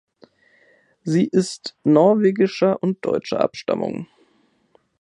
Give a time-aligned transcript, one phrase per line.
[1.03, 4.07] Sie ist norwegischer und deutscher Abstammung.